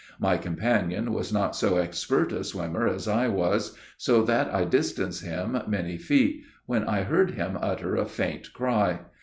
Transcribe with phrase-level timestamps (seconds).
[0.19, 5.23] My companion was not so expert a swimmer as I was, so that I distanced
[5.23, 9.01] him many feet, when I heard him utter a faint cry.